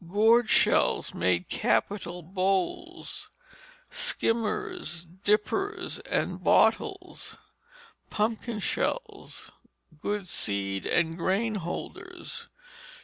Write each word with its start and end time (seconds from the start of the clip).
Gourd 0.09 0.49
shells 0.49 1.13
made 1.13 1.47
capital 1.47 2.23
bowls, 2.23 3.29
skimmers, 3.91 5.05
dippers, 5.05 5.99
and 5.99 6.43
bottles; 6.43 7.37
pumpkin 8.09 8.57
shells, 8.57 9.51
good 10.01 10.27
seed 10.27 10.87
and 10.87 11.15
grain 11.15 11.53
holders. 11.53 12.47